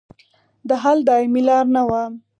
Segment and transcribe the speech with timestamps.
[0.69, 2.03] د حل دایمي لار نه وه.